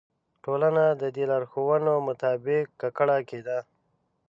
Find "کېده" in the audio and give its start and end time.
3.29-3.57